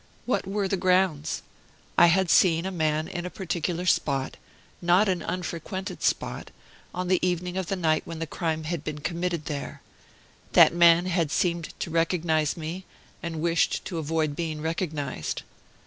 What 0.25 0.47
were 0.47 0.67
the 0.67 0.77
grounds? 0.77 1.43
I 1.95 2.07
had 2.07 2.31
seen 2.31 2.65
a 2.65 2.71
man 2.71 3.07
in 3.07 3.23
a 3.23 3.29
particular 3.29 3.85
spot, 3.85 4.35
not 4.81 5.07
an 5.07 5.21
unfrequented 5.21 6.01
spot, 6.01 6.49
on 6.91 7.07
the 7.07 7.19
evening 7.23 7.55
of 7.55 7.67
the 7.67 7.75
night 7.75 8.01
when 8.05 8.17
the 8.17 8.25
crime 8.25 8.63
had 8.63 8.83
been 8.83 9.01
committed 9.01 9.45
there; 9.45 9.83
that 10.53 10.73
man 10.73 11.05
had 11.05 11.29
seemed 11.29 11.79
to 11.81 11.91
recognize 11.91 12.57
me, 12.57 12.83
and 13.21 13.41
wished 13.41 13.85
to 13.85 13.99
avoid 13.99 14.35
being 14.35 14.59
recognized. 14.59 15.43